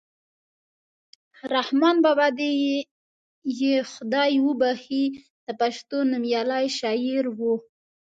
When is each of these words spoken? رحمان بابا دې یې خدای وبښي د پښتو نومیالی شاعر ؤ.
رحمان 1.55 1.95
بابا 2.05 2.27
دې 2.37 2.49
یې 3.61 3.73
خدای 3.91 4.31
وبښي 4.45 5.05
د 5.45 5.47
پښتو 5.59 5.97
نومیالی 6.11 6.65
شاعر 6.79 7.25
ؤ. 7.51 7.53